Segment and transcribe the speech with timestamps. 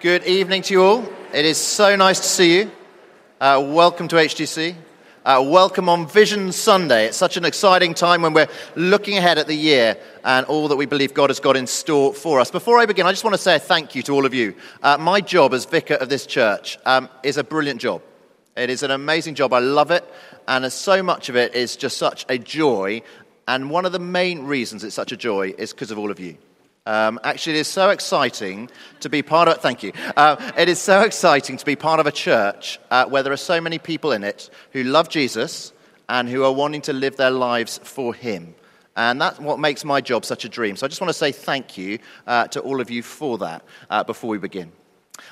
[0.00, 1.04] Good evening to you all.
[1.34, 2.70] It is so nice to see you.
[3.38, 4.74] Uh, welcome to HTC.
[5.26, 7.04] Uh, welcome on Vision Sunday.
[7.04, 10.76] It's such an exciting time when we're looking ahead at the year and all that
[10.76, 12.50] we believe God has got in store for us.
[12.50, 14.54] Before I begin, I just want to say a thank you to all of you.
[14.82, 18.00] Uh, my job as vicar of this church um, is a brilliant job.
[18.56, 19.52] It is an amazing job.
[19.52, 20.10] I love it.
[20.48, 23.02] And so much of it is just such a joy.
[23.46, 26.18] And one of the main reasons it's such a joy is because of all of
[26.18, 26.38] you.
[26.86, 28.70] Um, actually, it is so exciting
[29.00, 29.58] to be part of.
[29.58, 29.92] Thank you.
[30.16, 33.38] Uh, it is so exciting to be part of a church uh, where there are
[33.38, 35.72] so many people in it who love Jesus
[36.08, 38.54] and who are wanting to live their lives for Him.
[38.96, 40.76] And that's what makes my job such a dream.
[40.76, 43.64] So I just want to say thank you uh, to all of you for that
[43.88, 44.72] uh, before we begin.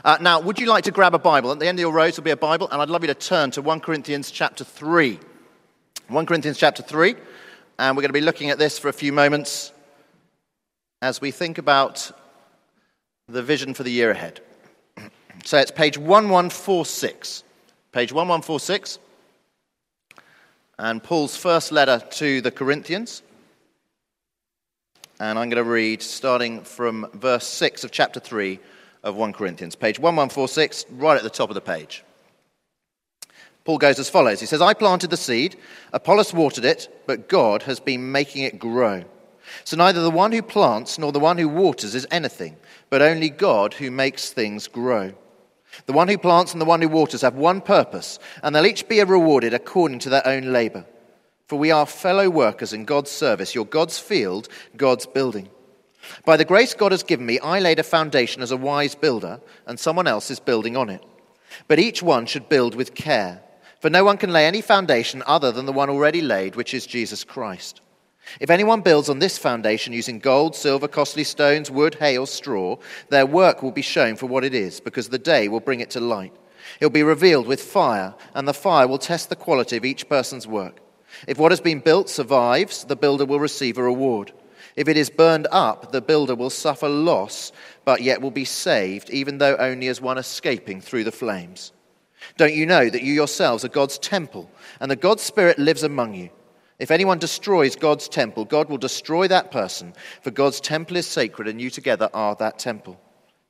[0.04, 1.50] Uh, now, would you like to grab a Bible?
[1.50, 3.14] At the end of your rows will be a Bible, and I'd love you to
[3.14, 5.18] turn to 1 Corinthians chapter 3.
[6.08, 7.14] 1 Corinthians chapter 3,
[7.78, 9.72] and we're going to be looking at this for a few moments
[11.00, 12.10] as we think about
[13.28, 14.40] the vision for the year ahead.
[15.44, 17.44] So it's page 1146.
[17.92, 18.98] Page 1146.
[20.80, 23.22] And Paul's first letter to the Corinthians.
[25.20, 28.58] And I'm going to read starting from verse 6 of chapter 3
[29.04, 29.76] of 1 Corinthians.
[29.76, 32.04] Page 1146, right at the top of the page.
[33.64, 35.56] Paul goes as follows He says, I planted the seed,
[35.92, 39.04] Apollos watered it, but God has been making it grow.
[39.64, 42.56] So neither the one who plants nor the one who waters is anything,
[42.90, 45.12] but only God who makes things grow.
[45.86, 48.88] The one who plants and the one who waters have one purpose, and they'll each
[48.88, 50.84] be rewarded according to their own labor.
[51.46, 55.48] For we are fellow workers in God's service, your God's field, God's building.
[56.24, 59.40] By the grace God has given me, I laid a foundation as a wise builder,
[59.66, 61.02] and someone else is building on it.
[61.66, 63.42] But each one should build with care,
[63.80, 66.86] for no one can lay any foundation other than the one already laid, which is
[66.86, 67.80] Jesus Christ.
[68.40, 72.76] If anyone builds on this foundation using gold, silver, costly stones, wood, hay, or straw,
[73.08, 75.90] their work will be shown for what it is, because the day will bring it
[75.90, 76.34] to light.
[76.80, 80.08] It will be revealed with fire, and the fire will test the quality of each
[80.08, 80.80] person's work.
[81.26, 84.32] If what has been built survives, the builder will receive a reward.
[84.76, 87.52] If it is burned up, the builder will suffer loss,
[87.84, 91.72] but yet will be saved, even though only as one escaping through the flames.
[92.36, 94.50] Don't you know that you yourselves are God's temple,
[94.80, 96.30] and that God's Spirit lives among you?
[96.78, 101.48] If anyone destroys God's temple, God will destroy that person, for God's temple is sacred,
[101.48, 103.00] and you together are that temple.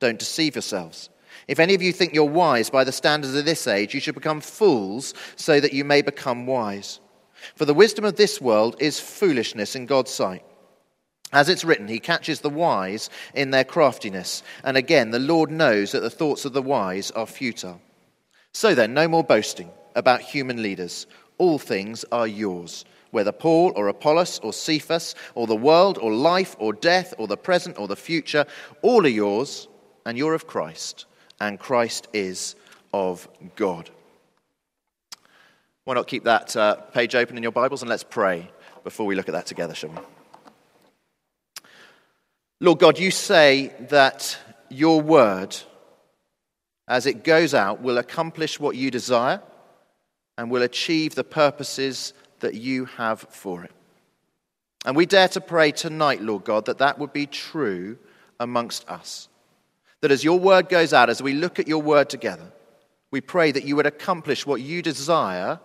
[0.01, 1.11] Don't deceive yourselves.
[1.47, 4.15] If any of you think you're wise by the standards of this age, you should
[4.15, 7.01] become fools so that you may become wise.
[7.55, 10.43] For the wisdom of this world is foolishness in God's sight.
[11.31, 14.43] As it's written, he catches the wise in their craftiness.
[14.65, 17.83] And again, the Lord knows that the thoughts of the wise are futile.
[18.53, 21.07] So then, no more boasting about human leaders.
[21.37, 26.57] All things are yours whether Paul or Apollos or Cephas or the world or life
[26.59, 28.47] or death or the present or the future,
[28.83, 29.69] all are yours,
[30.05, 31.07] and you're of Christ,
[31.41, 32.55] and Christ is
[32.93, 33.91] of God.
[35.85, 38.51] Why not keep that uh, page open in your Bibles and let's pray
[38.85, 39.97] before we look at that together, shall we?
[42.61, 44.37] Lord God, you say that
[44.69, 45.57] your word,
[46.87, 49.41] as it goes out, will accomplish what you desire
[50.37, 53.73] and will achieve the purposes that you have for it.
[54.85, 57.99] And we dare to pray tonight, Lord God, that that would be true
[58.41, 59.29] amongst us.
[60.01, 62.53] That as your word goes out, as we look at your word together,
[63.11, 65.59] we pray that you would accomplish what you desire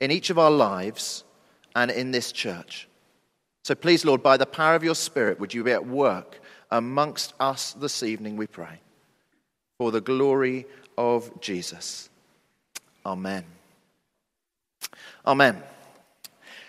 [0.00, 1.24] in each of our lives
[1.76, 2.88] and in this church.
[3.64, 6.40] So please, Lord, by the power of your Spirit, would you be at work
[6.70, 8.80] amongst us this evening, we pray,
[9.78, 12.10] for the glory of Jesus.
[13.04, 13.44] Amen.
[15.26, 15.62] Amen.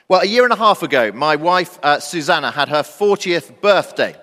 [0.09, 4.15] Well, a year and a half ago, my wife uh, Susanna had her 40th birthday.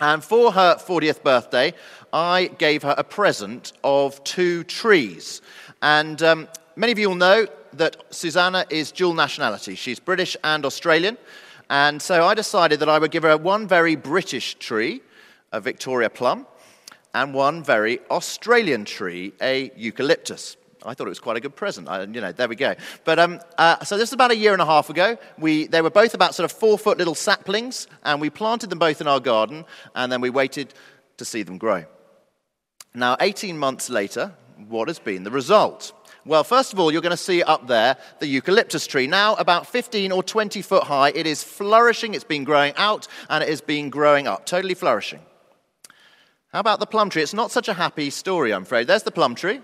[0.00, 1.74] And for her 40th birthday,
[2.14, 5.42] I gave her a present of two trees.
[5.82, 9.74] And um, many of you will know that Susanna is dual nationality.
[9.74, 11.18] She's British and Australian.
[11.68, 15.02] And so I decided that I would give her one very British tree,
[15.52, 16.46] a Victoria plum,
[17.12, 20.56] and one very Australian tree, a eucalyptus.
[20.84, 21.88] I thought it was quite a good present.
[21.88, 22.74] I, you know, there we go.
[23.04, 25.16] But um, uh, so this is about a year and a half ago.
[25.38, 28.78] We, they were both about sort of four foot little saplings, and we planted them
[28.78, 29.64] both in our garden,
[29.94, 30.74] and then we waited
[31.18, 31.84] to see them grow.
[32.94, 34.32] Now, 18 months later,
[34.68, 35.92] what has been the result?
[36.24, 39.06] Well, first of all, you're going to see up there the eucalyptus tree.
[39.06, 42.14] Now, about 15 or 20 foot high, it is flourishing.
[42.14, 45.20] It's been growing out and it has been growing up, totally flourishing.
[46.52, 47.22] How about the plum tree?
[47.22, 48.86] It's not such a happy story, I'm afraid.
[48.86, 49.62] There's the plum tree.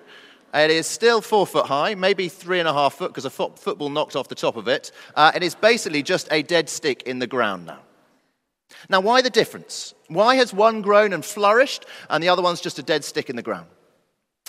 [0.55, 3.91] It is still four foot high, maybe three and a half foot because a football
[3.91, 4.93] knocked off the top of it.
[5.15, 7.81] Uh, it is basically just a dead stick in the ground now.
[8.89, 9.95] Now, why the difference?
[10.09, 13.37] Why has one grown and flourished and the other one's just a dead stick in
[13.37, 13.67] the ground?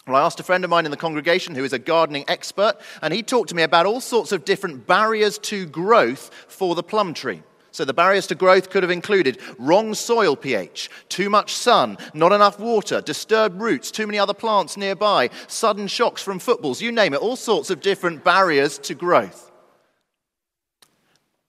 [0.07, 2.75] Well, I asked a friend of mine in the congregation who is a gardening expert,
[3.01, 6.83] and he talked to me about all sorts of different barriers to growth for the
[6.83, 7.43] plum tree.
[7.71, 12.31] So, the barriers to growth could have included wrong soil pH, too much sun, not
[12.31, 17.13] enough water, disturbed roots, too many other plants nearby, sudden shocks from footballs, you name
[17.13, 19.51] it, all sorts of different barriers to growth.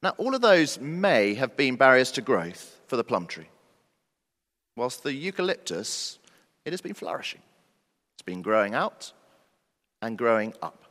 [0.03, 3.49] Now, all of those may have been barriers to growth for the plum tree,
[4.77, 6.19] whilst the eucalyptus,
[6.65, 7.41] it has been flourishing.
[8.15, 9.13] It's been growing out
[10.03, 10.85] and growing up.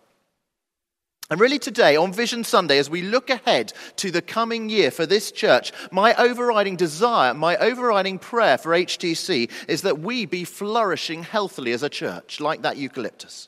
[1.32, 5.06] And really, today, on Vision Sunday, as we look ahead to the coming year for
[5.06, 11.22] this church, my overriding desire, my overriding prayer for HTC is that we be flourishing
[11.22, 13.48] healthily as a church, like that eucalyptus.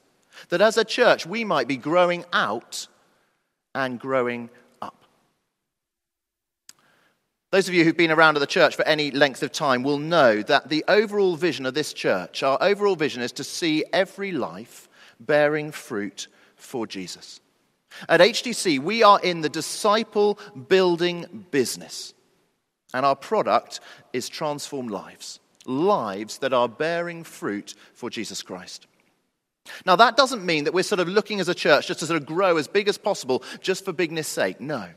[0.50, 2.88] That as a church, we might be growing out
[3.74, 5.04] and growing up.
[7.50, 9.98] Those of you who've been around at the church for any length of time will
[9.98, 14.32] know that the overall vision of this church, our overall vision is to see every
[14.32, 14.88] life
[15.20, 17.40] bearing fruit for Jesus.
[18.08, 22.14] At HTC, we are in the disciple building business,
[22.94, 23.80] and our product
[24.14, 28.88] is transformed lives lives that are bearing fruit for Jesus Christ.
[29.86, 32.20] Now, that doesn't mean that we're sort of looking as a church just to sort
[32.20, 34.60] of grow as big as possible just for bigness sake.
[34.60, 34.88] No.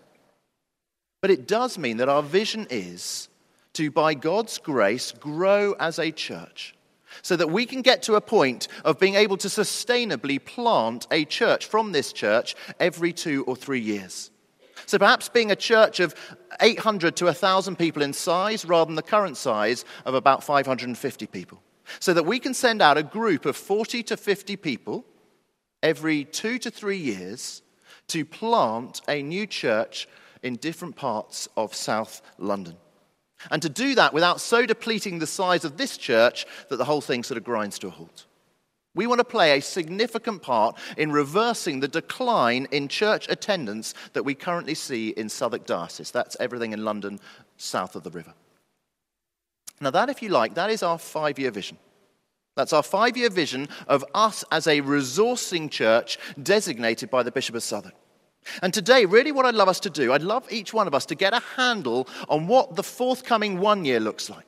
[1.20, 3.29] But it does mean that our vision is
[3.75, 6.74] to, by God's grace, grow as a church
[7.22, 11.25] so that we can get to a point of being able to sustainably plant a
[11.25, 14.31] church from this church every two or three years.
[14.87, 16.14] So perhaps being a church of
[16.61, 21.62] 800 to 1,000 people in size rather than the current size of about 550 people.
[22.00, 25.05] So that we can send out a group of 40 to 50 people
[25.82, 27.62] every two to three years
[28.08, 30.08] to plant a new church
[30.43, 32.76] in different parts of South London.
[33.50, 37.00] And to do that without so depleting the size of this church that the whole
[37.00, 38.26] thing sort of grinds to a halt.
[38.94, 44.23] We want to play a significant part in reversing the decline in church attendance that
[44.23, 46.12] we currently see in Southwark Diocese.
[46.12, 47.19] That's everything in London
[47.56, 48.35] south of the river.
[49.81, 51.76] Now, that, if you like, that is our five year vision.
[52.56, 57.56] That's our five year vision of us as a resourcing church designated by the Bishop
[57.56, 57.94] of Southwark.
[58.62, 61.06] And today, really, what I'd love us to do, I'd love each one of us
[61.06, 64.44] to get a handle on what the forthcoming one year looks like,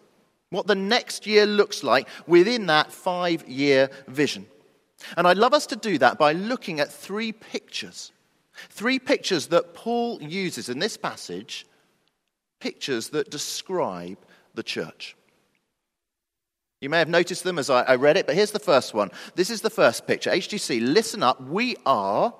[0.50, 4.46] what the next year looks like within that five year vision.
[5.16, 8.12] And I'd love us to do that by looking at three pictures.
[8.70, 11.66] Three pictures that Paul uses in this passage,
[12.60, 14.18] pictures that describe
[14.54, 15.16] the church.
[16.80, 19.10] You may have noticed them as I, read it, but here's the first one.
[19.34, 20.30] This is the first picture.
[20.30, 21.42] HTC, listen up.
[21.42, 22.34] We are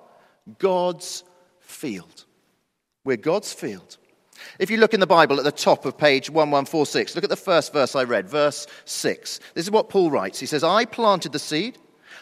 [0.59, 1.25] God's
[1.67, 2.25] field.
[3.05, 3.99] We're God's field.
[4.59, 7.37] If you look in the Bible at the top of page 1146, look at the
[7.37, 9.41] first verse I read, verse 6.
[9.55, 10.39] This is what Paul writes.
[10.39, 11.79] He says, I planted the seed,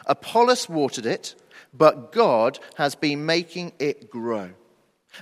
[0.06, 1.34] Apollos watered it,
[1.72, 4.50] but God has been making it grow.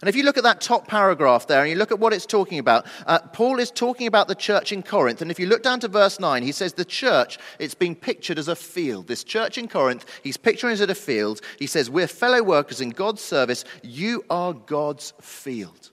[0.00, 2.26] And if you look at that top paragraph there and you look at what it's
[2.26, 5.20] talking about, uh, Paul is talking about the church in Corinth.
[5.20, 8.38] And if you look down to verse 9, he says the church, it's been pictured
[8.38, 9.06] as a field.
[9.06, 11.40] This church in Corinth, he's picturing it as a field.
[11.58, 13.64] He says, We're fellow workers in God's service.
[13.82, 15.90] You are God's field.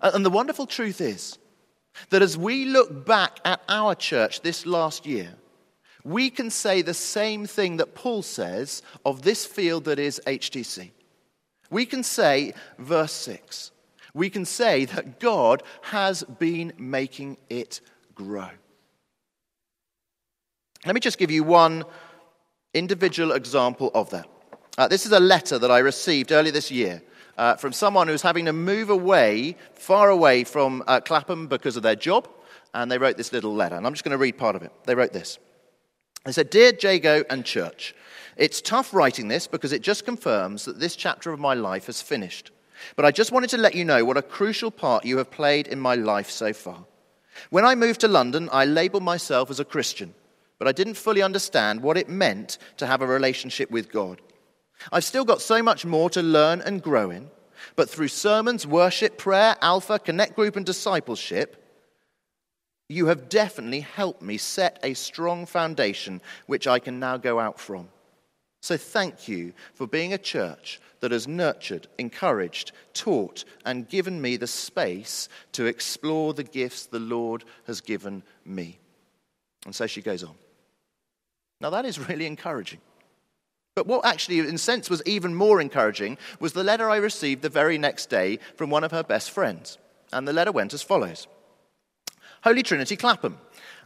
[0.00, 1.38] And the wonderful truth is
[2.10, 5.34] that as we look back at our church this last year,
[6.04, 10.92] we can say the same thing that Paul says of this field that is HTC.
[11.70, 13.72] We can say, verse 6,
[14.14, 17.80] we can say that God has been making it
[18.14, 18.48] grow.
[20.84, 21.84] Let me just give you one
[22.72, 24.28] individual example of that.
[24.78, 27.02] Uh, this is a letter that I received earlier this year
[27.38, 31.82] uh, from someone who's having to move away, far away from uh, Clapham because of
[31.82, 32.28] their job,
[32.74, 33.74] and they wrote this little letter.
[33.74, 34.72] And I'm just going to read part of it.
[34.84, 35.38] They wrote this.
[36.24, 37.94] They said, Dear Jago and church,
[38.36, 42.02] it's tough writing this because it just confirms that this chapter of my life has
[42.02, 42.50] finished.
[42.94, 45.66] But I just wanted to let you know what a crucial part you have played
[45.66, 46.84] in my life so far.
[47.50, 50.14] When I moved to London, I labeled myself as a Christian,
[50.58, 54.20] but I didn't fully understand what it meant to have a relationship with God.
[54.92, 57.30] I've still got so much more to learn and grow in,
[57.74, 61.62] but through sermons, worship, prayer, Alpha, Connect Group, and discipleship,
[62.88, 67.58] you have definitely helped me set a strong foundation which I can now go out
[67.58, 67.88] from.
[68.66, 74.36] So thank you for being a church that has nurtured, encouraged, taught, and given me
[74.36, 78.80] the space to explore the gifts the Lord has given me.
[79.66, 80.34] And so she goes on.
[81.60, 82.80] Now, that is really encouraging.
[83.76, 87.42] But what actually, in a sense, was even more encouraging was the letter I received
[87.42, 89.78] the very next day from one of her best friends.
[90.12, 91.28] And the letter went as follows
[92.42, 93.38] Holy Trinity Clapham.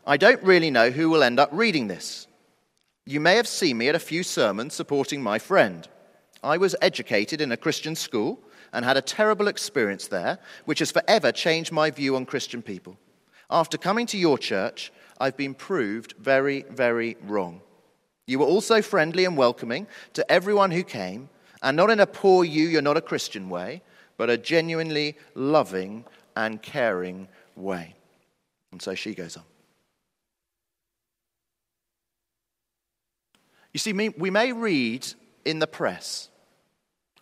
[0.06, 2.26] I don't really know who will end up reading this.
[3.06, 5.88] You may have seen me at a few sermons supporting my friend.
[6.42, 8.40] I was educated in a Christian school
[8.72, 12.96] and had a terrible experience there, which has forever changed my view on Christian people.
[13.50, 17.62] After coming to your church, I've been proved very, very wrong.
[18.26, 21.30] You were also friendly and welcoming to everyone who came,
[21.62, 23.82] and not in a poor you, you're not a Christian way,
[24.16, 26.04] but a genuinely loving
[26.36, 27.26] and caring
[27.56, 27.96] way.
[28.70, 29.42] And so she goes on.
[33.72, 35.06] You see, we may read
[35.44, 36.28] in the press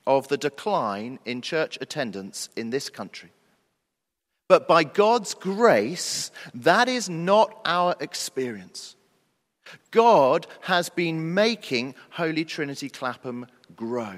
[0.06, 3.30] of the decline in church attendance in this country.
[4.48, 8.96] But by God's grace, that is not our experience.
[9.90, 14.14] God has been making Holy Trinity Clapham grow.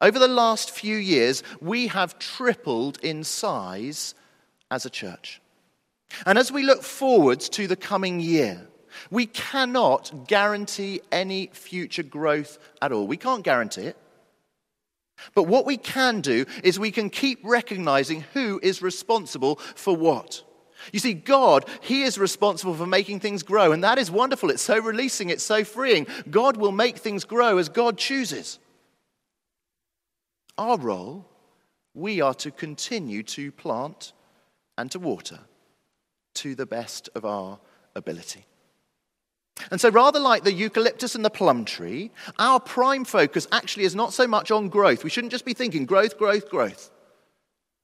[0.00, 4.16] Over the last few years, we have tripled in size
[4.68, 5.40] as a church.
[6.26, 8.66] And as we look forwards to the coming year,
[9.10, 13.06] we cannot guarantee any future growth at all.
[13.06, 13.96] We can't guarantee it.
[15.34, 20.42] But what we can do is we can keep recognizing who is responsible for what.
[20.92, 24.50] You see, God, He is responsible for making things grow, and that is wonderful.
[24.50, 26.06] It's so releasing, it's so freeing.
[26.28, 28.58] God will make things grow as God chooses.
[30.58, 31.26] Our role,
[31.94, 34.12] we are to continue to plant
[34.76, 35.38] and to water
[36.34, 37.60] to the best of our
[37.94, 38.46] ability.
[39.70, 43.94] And so, rather like the eucalyptus and the plum tree, our prime focus actually is
[43.94, 45.04] not so much on growth.
[45.04, 46.90] We shouldn't just be thinking growth, growth, growth.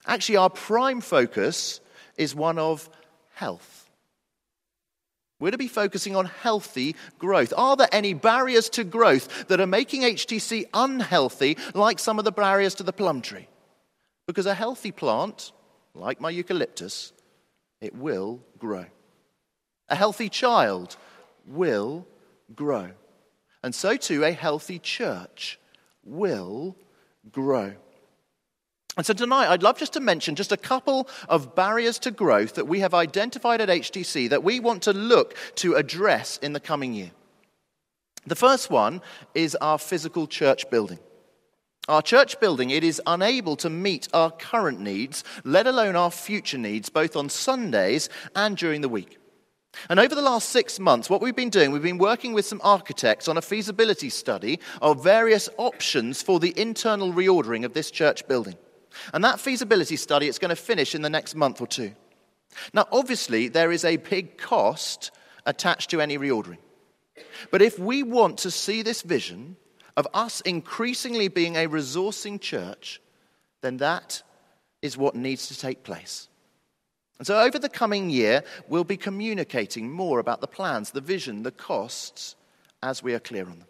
[0.07, 1.81] Actually, our prime focus
[2.17, 2.89] is one of
[3.35, 3.89] health.
[5.41, 7.53] We're to be focusing on healthy growth.
[7.57, 12.33] Are there any barriers to growth that are making HTC unhealthy, like some of the
[12.33, 13.47] barriers to the plum tree?
[14.27, 15.53] Because a healthy plant,
[15.95, 17.13] like my eucalyptus,
[17.81, 18.87] it will grow.
[19.89, 20.97] A healthy child
[21.49, 22.07] will
[22.55, 22.91] grow.
[23.63, 25.59] And so too, a healthy church
[26.05, 26.77] will
[27.31, 27.75] grow.
[28.97, 32.55] And so tonight, I'd love just to mention just a couple of barriers to growth
[32.55, 36.61] that we have identified at HTC that we want to look to address in the
[36.61, 37.13] coming year.
[38.27, 39.01] The first one
[39.35, 40.99] is our physical church building.
[41.89, 46.59] Our church building, it is unable to meet our current needs, let alone our future
[46.59, 49.19] needs, both on Sundays and during the week.
[49.89, 52.61] And over the last six months, what we've been doing, we've been working with some
[52.65, 58.27] architects on a feasibility study of various options for the internal reordering of this church
[58.27, 58.57] building.
[59.13, 61.93] And that feasibility study is going to finish in the next month or two.
[62.73, 65.11] Now, obviously, there is a big cost
[65.47, 66.59] attached to any reordering.
[67.51, 69.57] But if we want to see this vision
[69.97, 73.01] of us increasingly being a resourcing church,
[73.61, 74.23] then that
[74.83, 76.29] is what needs to take place.
[77.19, 81.43] And so, over the coming year, we'll be communicating more about the plans, the vision,
[81.43, 82.37] the costs,
[82.83, 83.69] as we are clear on them.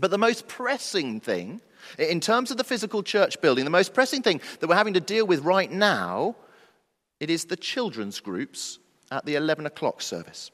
[0.00, 1.60] But the most pressing thing,
[1.98, 5.00] in terms of the physical church building, the most pressing thing that we're having to
[5.00, 6.36] deal with right now,
[7.20, 8.78] it is the children's groups
[9.10, 10.50] at the 11 o'clock service.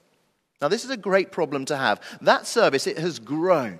[0.60, 2.00] Now, this is a great problem to have.
[2.20, 3.78] That service, it has grown.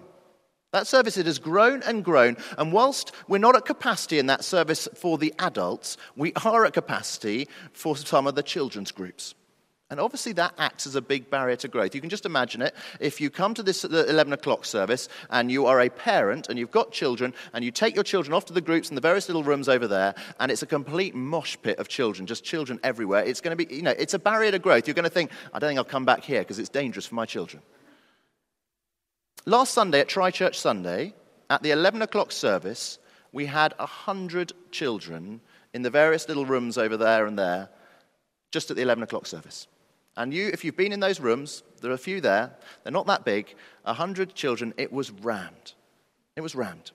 [0.73, 2.37] That service, it has grown and grown.
[2.59, 6.75] And whilst we're not at capacity in that service for the adults, we are at
[6.75, 9.35] capacity for some of the children's groups.
[9.91, 11.95] And obviously, that acts as a big barrier to growth.
[11.95, 12.75] You can just imagine it.
[13.01, 16.71] If you come to this 11 o'clock service and you are a parent and you've
[16.71, 19.43] got children and you take your children off to the groups in the various little
[19.43, 23.41] rooms over there, and it's a complete mosh pit of children, just children everywhere, it's
[23.41, 24.87] going to be, you know, it's a barrier to growth.
[24.87, 27.15] You're going to think, I don't think I'll come back here because it's dangerous for
[27.15, 27.63] my children.
[29.49, 31.15] Last Sunday at Tri Church Sunday,
[31.49, 32.99] at the 11 o'clock service,
[33.33, 35.41] we had 100 children
[35.73, 37.71] in the various little rooms over there and there,
[38.51, 39.67] just at the 11 o'clock service.
[40.19, 42.53] And you, if you've been in those rooms, there are a few there,
[42.83, 45.73] they're not that big, 100 children, it was rammed.
[46.37, 46.91] It was rammed.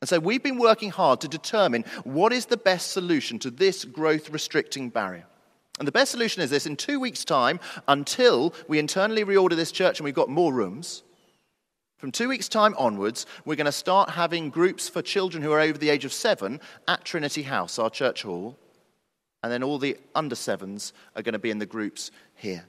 [0.00, 3.84] And so we've been working hard to determine what is the best solution to this
[3.84, 5.26] growth restricting barrier.
[5.78, 9.70] And the best solution is this in two weeks' time, until we internally reorder this
[9.70, 11.02] church and we've got more rooms,
[12.00, 15.60] from two weeks' time onwards, we're going to start having groups for children who are
[15.60, 18.56] over the age of seven at Trinity House, our church hall.
[19.42, 22.64] And then all the under sevens are going to be in the groups here.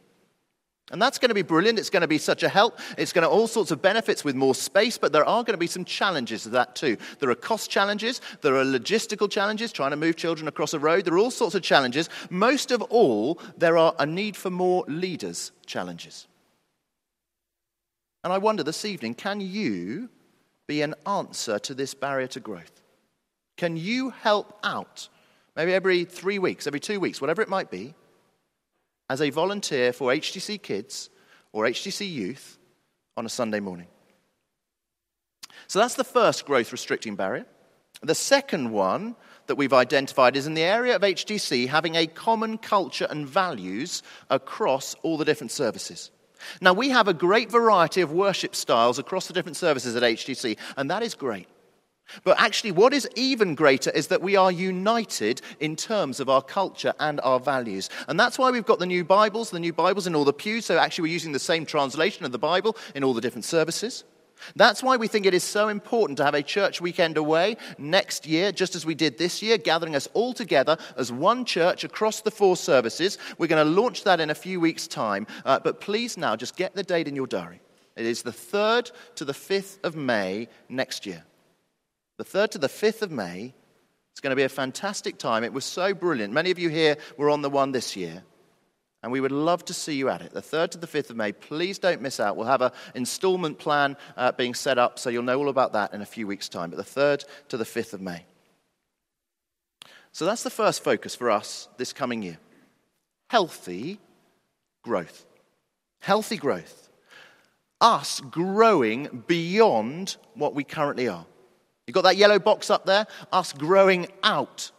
[0.92, 1.80] And that's going to be brilliant.
[1.80, 2.78] It's going to be such a help.
[2.98, 5.58] It's going to all sorts of benefits with more space, but there are going to
[5.58, 6.98] be some challenges to that too.
[7.20, 11.06] There are cost challenges, there are logistical challenges, trying to move children across a road.
[11.06, 12.10] There are all sorts of challenges.
[12.30, 16.28] Most of all, there are a need for more leaders challenges.
[18.24, 20.10] And I wonder this evening can you
[20.68, 22.82] be an answer to this barrier to growth?
[23.58, 25.10] Can you help out
[25.56, 27.94] maybe every three weeks, every two weeks, whatever it might be,
[29.10, 31.10] as a volunteer for HTC Kids
[31.52, 32.58] or HTC Youth
[33.18, 33.88] on a Sunday morning.
[35.68, 37.46] So that's the first growth restricting barrier.
[38.02, 39.16] The second one
[39.48, 44.02] that we've identified is in the area of HTC having a common culture and values
[44.30, 46.10] across all the different services.
[46.62, 50.58] Now, we have a great variety of worship styles across the different services at HTC,
[50.78, 51.48] and that is great.
[52.24, 56.42] But actually, what is even greater is that we are united in terms of our
[56.42, 57.90] culture and our values.
[58.08, 60.66] And that's why we've got the new Bibles, the new Bibles in all the pews.
[60.66, 64.04] So actually, we're using the same translation of the Bible in all the different services.
[64.56, 68.26] That's why we think it is so important to have a church weekend away next
[68.26, 72.22] year, just as we did this year, gathering us all together as one church across
[72.22, 73.18] the four services.
[73.38, 75.28] We're going to launch that in a few weeks' time.
[75.46, 77.62] Uh, but please now just get the date in your diary.
[77.96, 81.24] It is the 3rd to the 5th of May next year
[82.22, 83.52] the 3rd to the 5th of May.
[84.12, 85.44] It's going to be a fantastic time.
[85.44, 86.32] It was so brilliant.
[86.32, 88.24] Many of you here were on the one this year.
[89.04, 90.32] And we would love to see you at it.
[90.32, 91.32] The 3rd to the 5th of May.
[91.32, 92.38] Please don't miss out.
[92.38, 95.94] We'll have an installment plan uh, being set up, so you'll know all about that
[95.94, 96.70] in a few weeks' time.
[96.70, 98.26] But the 3rd to the 5th of May.
[100.12, 102.38] So that's the first focus for us this coming year
[103.30, 103.98] healthy
[104.84, 105.26] growth.
[106.02, 106.90] Healthy growth.
[107.80, 111.26] Us growing beyond what we currently are.
[111.88, 113.08] You've got that yellow box up there?
[113.32, 114.72] Us growing out,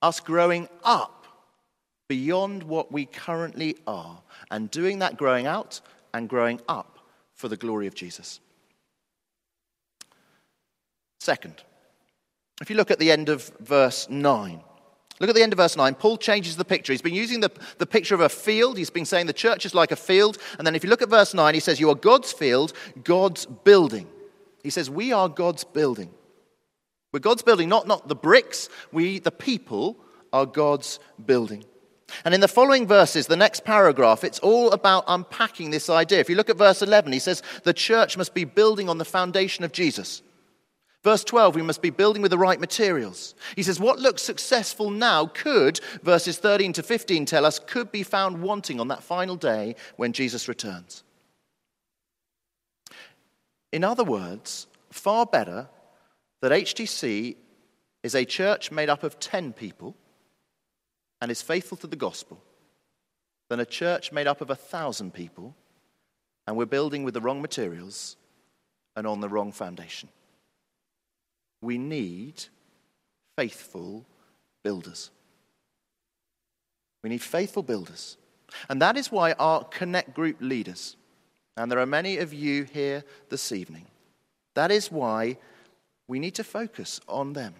[0.00, 1.21] us growing up
[2.12, 5.80] beyond what we currently are, and doing that growing out
[6.12, 6.98] and growing up
[7.32, 8.38] for the glory of Jesus.
[11.20, 11.62] Second,
[12.60, 14.60] if you look at the end of verse 9,
[15.20, 15.94] Look at the end of verse 9.
[15.94, 16.92] Paul changes the picture.
[16.92, 18.76] He's been using the, the picture of a field.
[18.76, 20.36] He's been saying the church is like a field.
[20.58, 22.72] And then if you look at verse 9, he says, You are God's field,
[23.04, 24.08] God's building.
[24.64, 26.10] He says, We are God's building.
[27.12, 28.68] We're God's building, not, not the bricks.
[28.90, 29.96] We, the people,
[30.32, 31.64] are God's building.
[32.24, 36.20] And in the following verses, the next paragraph, it's all about unpacking this idea.
[36.20, 39.04] If you look at verse 11, he says, The church must be building on the
[39.04, 40.22] foundation of Jesus.
[41.02, 43.34] Verse 12, we must be building with the right materials.
[43.56, 48.04] He says, What looks successful now could, verses 13 to 15 tell us, could be
[48.04, 51.02] found wanting on that final day when Jesus returns.
[53.72, 55.68] In other words, far better
[56.40, 57.36] that HTC
[58.02, 59.96] is a church made up of 10 people
[61.22, 62.42] and is faithful to the gospel
[63.48, 65.54] than a church made up of a thousand people
[66.48, 68.16] and we're building with the wrong materials
[68.96, 70.08] and on the wrong foundation.
[71.60, 72.42] We need
[73.36, 74.04] faithful
[74.64, 75.12] builders.
[77.04, 78.16] We need faithful builders.
[78.68, 80.96] And that is why our Connect group leaders,
[81.56, 83.86] and there are many of you here this evening,
[84.54, 85.38] that is why
[86.08, 87.54] we need to focus on them.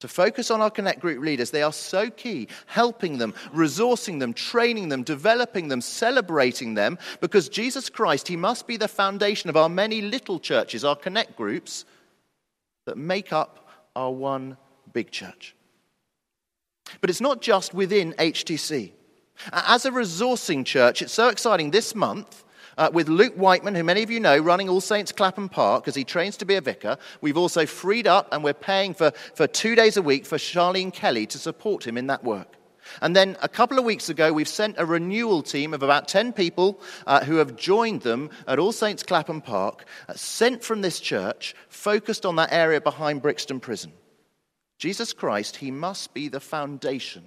[0.00, 4.32] To focus on our Connect group leaders, they are so key, helping them, resourcing them,
[4.32, 9.56] training them, developing them, celebrating them, because Jesus Christ, He must be the foundation of
[9.56, 11.84] our many little churches, our Connect groups,
[12.86, 14.56] that make up our one
[14.92, 15.54] big church.
[17.02, 18.92] But it's not just within HTC.
[19.52, 21.70] As a resourcing church, it's so exciting.
[21.70, 22.44] This month,
[22.80, 25.94] uh, with Luke Whiteman, who many of you know, running All Saints Clapham Park as
[25.94, 26.96] he trains to be a vicar.
[27.20, 30.92] We've also freed up and we're paying for, for two days a week for Charlene
[30.92, 32.56] Kelly to support him in that work.
[33.02, 36.32] And then a couple of weeks ago, we've sent a renewal team of about 10
[36.32, 41.00] people uh, who have joined them at All Saints Clapham Park, uh, sent from this
[41.00, 43.92] church, focused on that area behind Brixton Prison.
[44.78, 47.24] Jesus Christ, he must be the foundation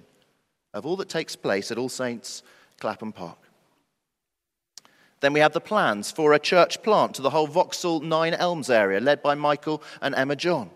[0.74, 2.42] of all that takes place at All Saints
[2.80, 3.38] Clapham Park.
[5.24, 8.68] Then we have the plans for a church plant to the whole Vauxhall Nine Elms
[8.68, 10.68] area, led by Michael and Emma John.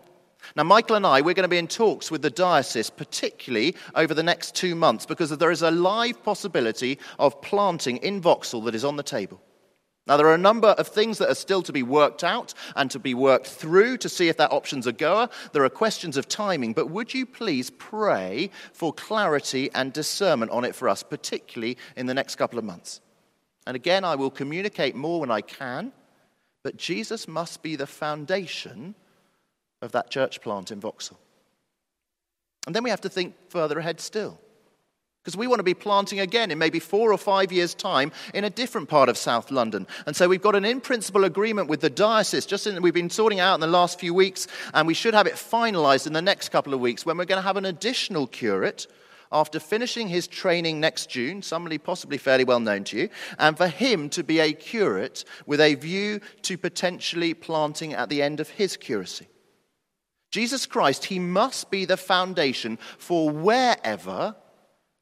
[0.55, 4.15] Now, Michael and I, we're going to be in talks with the diocese, particularly over
[4.15, 8.73] the next two months, because there is a live possibility of planting in Vauxhall that
[8.73, 9.39] is on the table.
[10.07, 12.89] Now, there are a number of things that are still to be worked out and
[12.89, 15.29] to be worked through to see if that option's a goer.
[15.53, 20.65] There are questions of timing, but would you please pray for clarity and discernment on
[20.65, 23.01] it for us, particularly in the next couple of months?
[23.69, 25.91] And again, I will communicate more when I can,
[26.63, 28.95] but Jesus must be the foundation
[29.83, 31.19] of that church plant in Vauxhall.
[32.65, 34.39] And then we have to think further ahead still.
[35.21, 38.43] Because we want to be planting again in maybe four or five years' time in
[38.43, 39.85] a different part of South London.
[40.07, 43.11] And so we've got an in principle agreement with the diocese, just in, we've been
[43.11, 46.23] sorting out in the last few weeks, and we should have it finalized in the
[46.23, 48.87] next couple of weeks when we're going to have an additional curate
[49.31, 53.67] after finishing his training next June, somebody possibly fairly well known to you, and for
[53.67, 58.49] him to be a curate with a view to potentially planting at the end of
[58.49, 59.27] his curacy.
[60.31, 64.35] Jesus Christ, He must be the foundation for wherever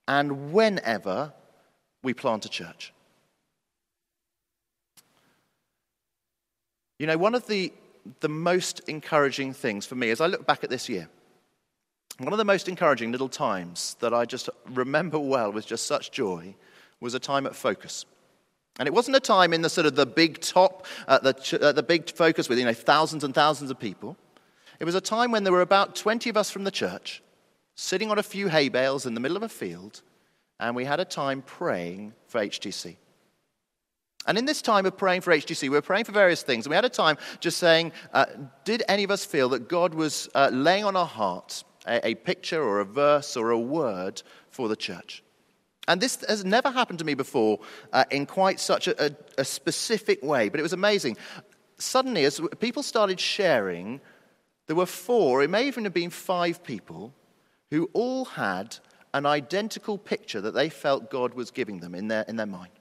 [0.08, 1.34] and whenever
[2.04, 2.94] we plant a church.
[7.00, 7.74] You know, one of the,
[8.22, 11.10] the most encouraging things for me as I look back at this year,
[12.20, 16.12] one of the most encouraging little times that I just remember well with just such
[16.12, 16.56] joy
[17.00, 18.06] was a time at Focus.
[18.80, 21.84] And it wasn't a time in the sort of the big top, the, uh, the
[21.84, 24.18] big focus with, you know, thousands and thousands of people.
[24.80, 27.24] It was a time when there were about 20 of us from the church
[27.76, 30.02] sitting on a few hay bales in the middle of a field,
[30.60, 32.98] and we had a time praying for HTC.
[34.28, 36.66] And in this time of praying for HTC, we were praying for various things.
[36.66, 38.26] And we had a time just saying, uh,
[38.66, 42.16] did any of us feel that God was uh, laying on our hearts a, a
[42.16, 44.22] picture or a verse or a word
[44.52, 45.24] for the church?
[45.88, 47.60] And this has never happened to me before
[47.94, 51.16] uh, in quite such a, a, a, specific way, but it was amazing.
[51.78, 54.02] Suddenly, as people started sharing,
[54.66, 57.14] there were four, it may even have been five people,
[57.72, 58.78] who all had
[59.14, 62.72] an identical picture that they felt God was giving them in their, in their mind.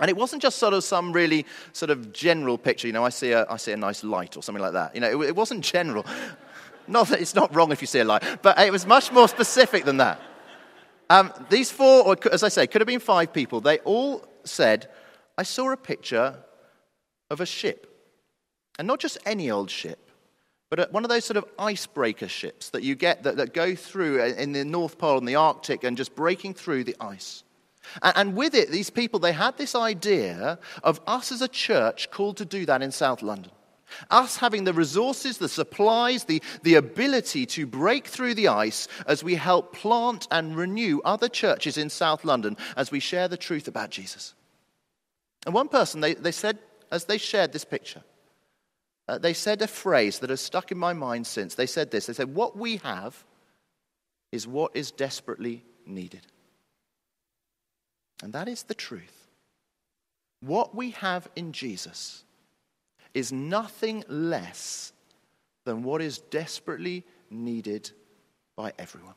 [0.00, 3.08] And it wasn't just sort of some really sort of general picture, you know, I
[3.08, 4.94] see a, I see a nice light or something like that.
[4.94, 6.04] You know, it, it wasn't general.
[6.88, 9.28] Not that it's not wrong if you see a light, but it was much more
[9.28, 10.20] specific than that.
[11.08, 13.60] Um, these four, or as I say, could have been five people.
[13.60, 14.88] They all said,
[15.38, 16.36] I saw a picture
[17.30, 17.92] of a ship.
[18.78, 20.10] And not just any old ship,
[20.68, 24.22] but one of those sort of icebreaker ships that you get that, that go through
[24.22, 27.44] in the North Pole and the Arctic and just breaking through the ice.
[28.02, 32.10] And, and with it, these people, they had this idea of us as a church
[32.10, 33.52] called to do that in South London.
[34.10, 39.22] Us having the resources, the supplies, the, the ability to break through the ice as
[39.22, 43.68] we help plant and renew other churches in South London as we share the truth
[43.68, 44.34] about Jesus.
[45.44, 46.58] And one person, they, they said,
[46.90, 48.02] as they shared this picture,
[49.08, 51.54] uh, they said a phrase that has stuck in my mind since.
[51.54, 53.24] They said this They said, What we have
[54.32, 56.26] is what is desperately needed.
[58.22, 59.28] And that is the truth.
[60.40, 62.24] What we have in Jesus
[63.16, 64.92] is nothing less
[65.64, 67.90] than what is desperately needed
[68.56, 69.14] by everyone.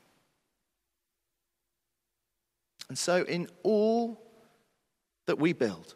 [2.88, 4.17] And so, in all
[5.25, 5.95] that we build,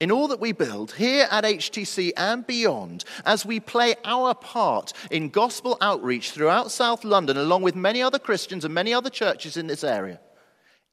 [0.00, 4.94] in all that we build here at HTC and beyond, as we play our part
[5.10, 9.58] in gospel outreach throughout South London, along with many other Christians and many other churches
[9.58, 10.18] in this area,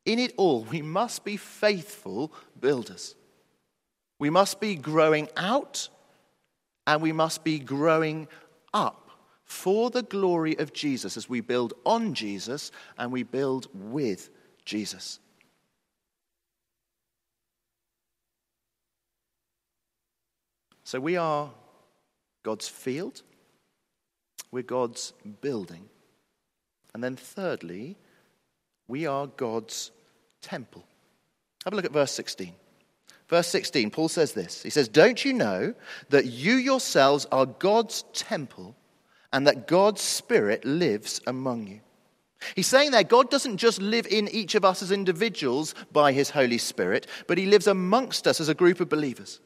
[0.05, 3.15] in it all, we must be faithful builders.
[4.19, 5.87] We must be growing out
[6.89, 8.27] and we must be growing
[8.73, 9.11] up
[9.45, 14.31] for the glory of Jesus as we build on Jesus and we build with
[14.65, 15.19] Jesus.
[20.83, 21.51] So we are
[22.41, 23.21] God's field,
[24.51, 25.87] we're God's building.
[26.95, 27.97] And then, thirdly,
[28.87, 29.91] we are God's
[30.41, 30.83] temple.
[31.65, 32.51] Have a look at verse 16.
[33.29, 35.73] Verse 16, Paul says this He says, Don't you know
[36.09, 38.75] that you yourselves are God's temple
[39.31, 41.79] and that God's Spirit lives among you?
[42.55, 46.29] He's saying there, God doesn't just live in each of us as individuals by his
[46.29, 49.41] Holy Spirit, but he lives amongst us as a group of believers.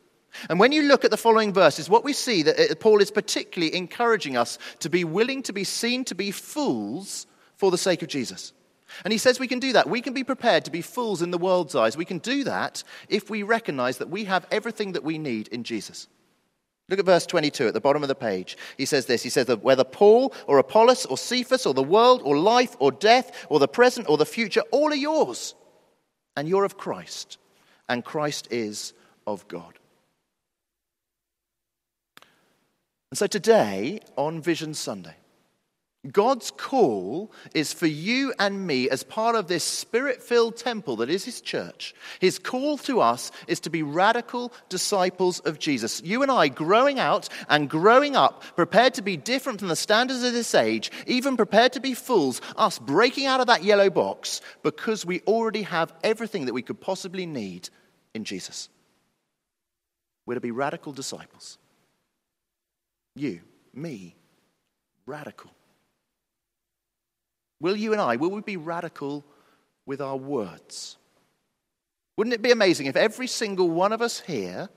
[0.50, 3.12] And when you look at the following verses, what we see that uh, Paul is
[3.12, 8.02] particularly encouraging us to be willing to be seen to be fools for the sake
[8.02, 8.54] of Jesus.
[9.04, 9.90] And he says we can do that.
[9.90, 11.98] We can be prepared to be fools in the world's eyes.
[11.98, 15.64] We can do that if we recognize that we have everything that we need in
[15.64, 16.08] Jesus.
[16.90, 18.58] Look at verse 22 at the bottom of the page.
[18.78, 22.22] He says this He says that whether Paul or Apollos or Cephas or the world
[22.24, 25.56] or life or death or the present or the future, all are yours.
[26.36, 27.38] And you're of Christ.
[27.88, 28.94] And Christ is
[29.26, 29.80] of God.
[33.12, 35.16] And so today, on Vision Sunday,
[36.12, 41.10] God's call is for you and me as part of this spirit filled temple that
[41.10, 41.96] is His church.
[42.20, 46.02] His call to us is to be radical disciples of Jesus.
[46.04, 50.24] You and I growing out and growing up, prepared to be different from the standards
[50.24, 54.42] of this age, even prepared to be fools, us breaking out of that yellow box
[54.62, 57.70] because we already have everything that we could possibly need
[58.14, 58.68] in Jesus.
[60.26, 61.58] We're to be radical disciples.
[63.16, 63.40] You,
[63.74, 64.16] me,
[65.06, 65.52] radical.
[67.60, 69.24] Will you and I, will we be radical
[69.86, 70.98] with our words?
[72.18, 74.70] Wouldn't it be amazing if every single one of us here,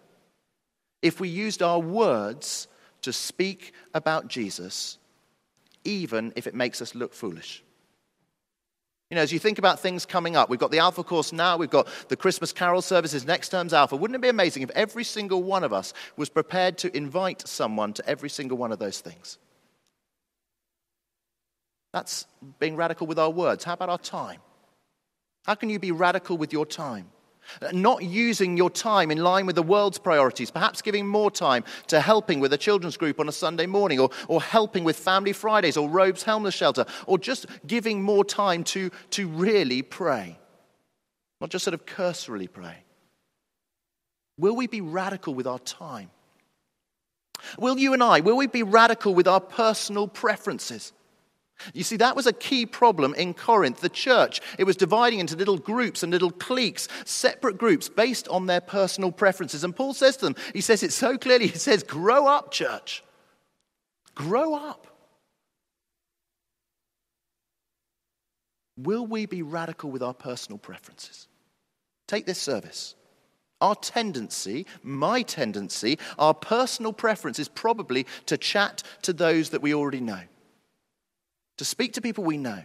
[1.02, 2.68] if we used our words
[3.02, 4.98] to speak about Jesus,
[5.84, 7.62] even if it makes us look foolish?
[9.10, 11.56] You know, as you think about things coming up, we've got the Alpha course now,
[11.56, 13.94] we've got the Christmas Carol services, next term's Alpha.
[13.94, 17.92] Wouldn't it be amazing if every single one of us was prepared to invite someone
[17.92, 19.38] to every single one of those things?
[21.96, 22.26] That's
[22.58, 23.64] being radical with our words.
[23.64, 24.40] How about our time?
[25.46, 27.08] How can you be radical with your time?
[27.72, 32.02] Not using your time in line with the world's priorities, perhaps giving more time to
[32.02, 35.78] helping with a children's group on a Sunday morning, or, or helping with Family Fridays,
[35.78, 40.38] or Robes Homeless Shelter, or just giving more time to, to really pray.
[41.40, 42.76] Not just sort of cursorily pray.
[44.36, 46.10] Will we be radical with our time?
[47.58, 50.92] Will you and I, will we be radical with our personal preferences?
[51.72, 53.80] You see, that was a key problem in Corinth.
[53.80, 58.46] The church, it was dividing into little groups and little cliques, separate groups based on
[58.46, 59.64] their personal preferences.
[59.64, 63.02] And Paul says to them, he says it so clearly, he says, Grow up, church.
[64.14, 64.86] Grow up.
[68.78, 71.28] Will we be radical with our personal preferences?
[72.06, 72.94] Take this service.
[73.62, 79.72] Our tendency, my tendency, our personal preference is probably to chat to those that we
[79.72, 80.20] already know
[81.56, 82.62] to speak to people we know.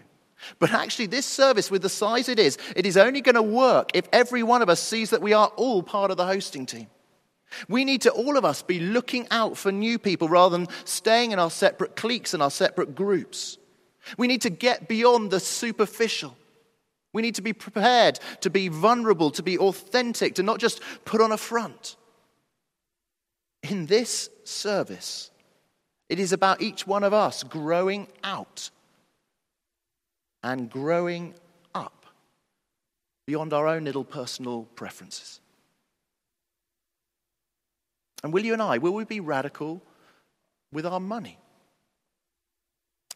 [0.60, 3.91] But actually, this service, with the size it is, it is only going to work
[3.93, 6.88] if every one of us sees that we are all part of the hosting team.
[7.67, 11.32] We need to, all of us, be looking out for new people rather than staying
[11.32, 13.58] in our separate cliques and our separate groups.
[14.17, 16.36] We need to get beyond the superficial.
[17.13, 21.21] We need to be prepared to be vulnerable, to be authentic, to not just put
[21.21, 21.97] on a front.
[23.63, 25.30] In this service,
[26.10, 28.71] it is about each one of us growing out
[30.43, 31.34] and growing
[31.75, 32.06] up
[33.25, 35.39] beyond our own little personal preferences.
[38.23, 39.82] And will you and I, will we be radical
[40.71, 41.38] with our money?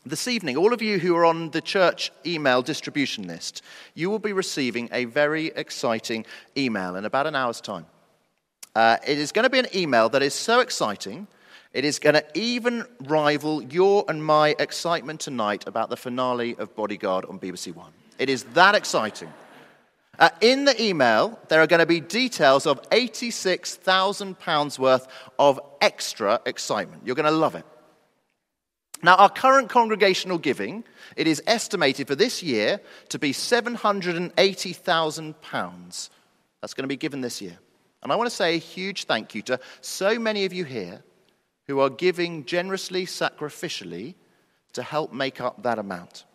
[0.08, 3.64] This evening, all of you who are on the church email distribution list,
[3.96, 7.88] you will be receiving a very exciting email in about an hour's time.
[8.76, 11.28] Uh, it is going to be an email that is so exciting
[11.76, 16.74] it is going to even rival your and my excitement tonight about the finale of
[16.74, 17.92] Bodyguard on BBC One.
[18.18, 19.28] It is that exciting.
[20.18, 25.06] Uh, in the email, there are going to be details of £86,000 worth
[25.38, 27.02] of extra excitement.
[27.06, 27.66] You're going to love it.
[29.04, 30.86] Now, our current congregational giving,
[31.18, 36.10] it is estimated for this year to be £780,000.
[36.62, 37.60] That's going to be given this year.
[38.02, 41.04] And I want to say a huge thank you to so many of you here
[41.68, 44.16] who are giving generously, sacrificially
[44.74, 46.26] to help make up that amount.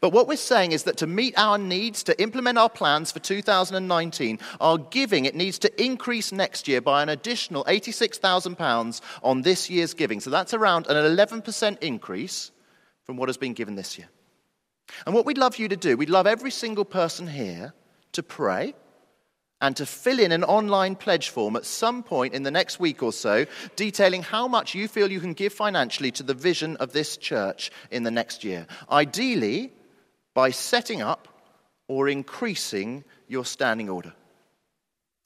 [0.00, 3.18] But what we're saying is that to meet our needs, to implement our plans for
[3.18, 9.68] 2019, our giving, it needs to increase next year by an additional £86,000 on this
[9.68, 10.20] year's giving.
[10.20, 12.50] So that's around an 11% increase
[13.04, 14.08] from what has been given this year.
[15.06, 17.74] And what we'd love you to do, we'd love every single person here
[18.12, 18.74] to pray
[19.64, 23.02] and to fill in an online pledge form at some point in the next week
[23.02, 23.46] or so,
[23.76, 27.70] detailing how much you feel you can give financially to the vision of this church
[27.90, 28.66] in the next year.
[28.90, 29.72] Ideally,
[30.34, 31.28] by setting up
[31.88, 34.12] or increasing your standing order.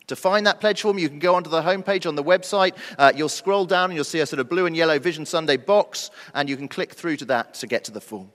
[0.07, 2.77] To find that pledge form, you can go onto the homepage on the website.
[2.97, 5.57] Uh, you'll scroll down and you'll see a sort of blue and yellow Vision Sunday
[5.57, 8.31] box, and you can click through to that to get to the form.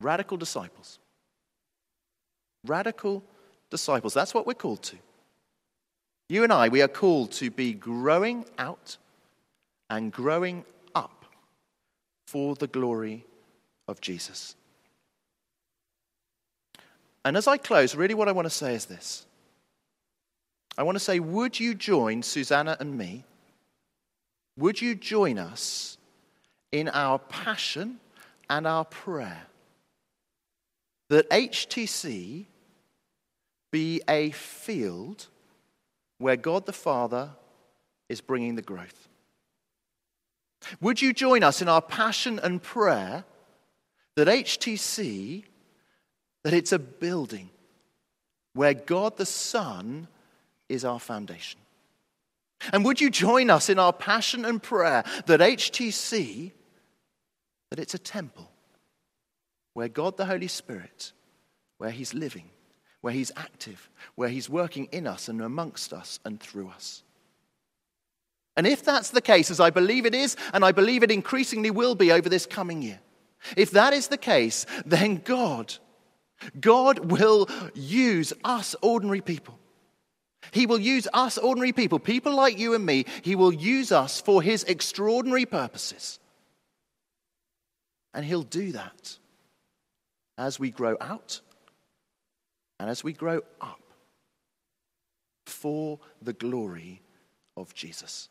[0.00, 0.98] Radical disciples.
[2.66, 3.22] Radical
[3.70, 4.14] disciples.
[4.14, 4.96] That's what we're called to.
[6.28, 8.96] You and I, we are called to be growing out
[9.90, 11.24] and growing up
[12.26, 13.26] for the glory
[13.88, 14.56] of Jesus.
[17.24, 19.26] And as I close, really what I want to say is this
[20.76, 23.24] I want to say, would you join Susanna and me?
[24.56, 25.98] Would you join us
[26.70, 27.98] in our passion
[28.48, 29.42] and our prayer
[31.08, 32.46] that HTC
[33.72, 35.26] be a field
[36.18, 37.30] where God the Father
[38.08, 39.08] is bringing the growth.
[40.80, 43.24] Would you join us in our passion and prayer
[44.14, 45.44] that HTC,
[46.44, 47.50] that it's a building
[48.54, 50.06] where God the Son
[50.68, 51.58] is our foundation?
[52.72, 56.52] And would you join us in our passion and prayer that HTC,
[57.70, 58.48] that it's a temple
[59.74, 61.12] where God the Holy Spirit,
[61.78, 62.50] where He's living,
[63.02, 67.02] where He's active, where He's working in us and amongst us and through us.
[68.56, 71.70] And if that's the case, as I believe it is, and I believe it increasingly
[71.70, 73.00] will be over this coming year,
[73.56, 75.74] if that is the case, then God,
[76.60, 79.58] God will use us ordinary people.
[80.50, 84.20] He will use us ordinary people, people like you and me, He will use us
[84.20, 86.18] for His extraordinary purposes.
[88.14, 89.18] And He'll do that
[90.36, 91.40] as we grow out
[92.82, 93.80] and as we grow up
[95.46, 97.00] for the glory
[97.56, 98.28] of Jesus.